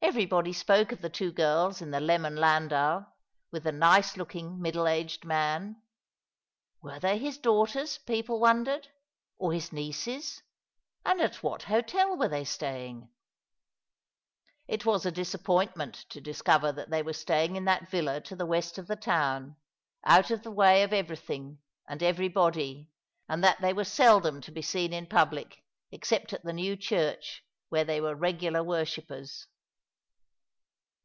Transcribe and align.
Everybody 0.00 0.52
spoke 0.52 0.92
of 0.92 1.00
the 1.00 1.10
two 1.10 1.32
girls 1.32 1.82
in 1.82 1.90
the 1.90 1.98
lemon 1.98 2.36
landau, 2.36 3.04
with 3.50 3.64
the 3.64 3.72
nice 3.72 4.16
looking, 4.16 4.62
middle 4.62 4.86
aged 4.86 5.24
man. 5.24 5.82
Were 6.80 7.00
they 7.00 7.18
his 7.18 7.36
daughters, 7.36 7.98
people 7.98 8.38
wondered, 8.38 8.88
or 9.38 9.52
his 9.52 9.72
nieces; 9.72 10.40
and 11.04 11.20
at 11.20 11.42
what 11.42 11.64
hotel 11.64 12.16
were 12.16 12.28
they 12.28 12.44
staying? 12.44 13.10
It 14.68 14.86
was 14.86 15.04
a 15.04 15.10
disappoint 15.10 15.76
ment 15.76 15.94
to 16.10 16.20
discover 16.20 16.70
that 16.72 16.90
they 16.90 17.02
were 17.02 17.12
living 17.28 17.56
in 17.56 17.64
that 17.64 17.90
villa 17.90 18.20
to 18.20 18.36
the 18.36 18.46
west 18.46 18.78
of 18.78 18.86
the 18.86 18.96
town, 18.96 19.56
out 20.04 20.30
of 20.30 20.44
the 20.44 20.52
way 20.52 20.84
of 20.84 20.92
everything 20.92 21.58
and 21.88 22.04
every 22.04 22.28
body, 22.28 22.88
and 23.28 23.42
that 23.42 23.60
they 23.60 23.72
were 23.72 23.84
seldom 23.84 24.40
to 24.42 24.52
be 24.52 24.62
seen 24.62 24.92
in 24.92 25.06
public, 25.08 25.64
exccjit 25.92 26.32
at 26.32 26.44
the 26.44 26.52
new 26.52 26.76
church, 26.76 27.42
where 27.68 27.84
they 27.84 28.00
were 28.00 28.14
regular 28.14 28.62
worshippers. 28.62 29.48